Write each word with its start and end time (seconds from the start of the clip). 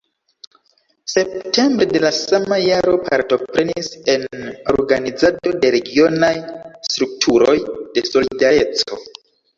Septembre 1.15 1.85
de 1.89 1.99
la 2.05 2.11
sama 2.19 2.57
jaro 2.63 2.93
partoprenis 3.09 3.89
en 4.15 4.25
organizado 4.75 5.53
de 5.67 5.71
regionaj 5.77 6.33
strukturoj 6.91 7.59
de 7.75 8.09
"Solidareco". 8.13 9.01